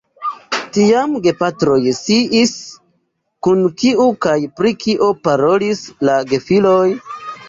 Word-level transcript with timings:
Tiam 0.75 1.11
gepatroj 1.25 1.75
sciis, 1.97 2.53
kun 3.47 3.61
kiu 3.81 4.07
kaj 4.27 4.37
pri 4.61 4.71
kio 4.85 5.11
parolis 5.29 5.83
la 6.11 6.17
gefiloj. 6.33 6.89